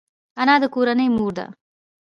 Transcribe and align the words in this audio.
انا 0.41 0.55
د 0.61 0.63
کورنۍ 0.75 1.07
مور 1.15 1.31
ده 1.37 1.45